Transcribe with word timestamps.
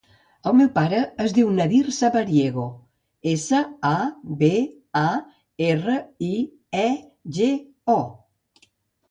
El 0.49 0.53
meu 0.59 0.67
pare 0.75 1.01
es 1.25 1.33
diu 1.37 1.51
Nadir 1.57 1.81
Sabariego: 1.97 2.63
essa, 3.33 3.59
a, 3.91 3.93
be, 4.41 4.49
a, 5.03 5.05
erra, 5.69 6.01
i, 6.31 6.33
e, 6.87 6.89
ge, 7.39 7.53
o. 7.99 8.01